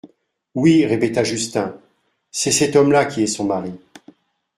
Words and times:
Oui, 0.55 0.83
répéta 0.83 1.23
Justin, 1.23 1.77
c'est 2.31 2.49
cet 2.51 2.75
homme-là 2.75 3.05
qui 3.05 3.21
est 3.21 3.27
son 3.27 3.43
mari. 3.45 3.73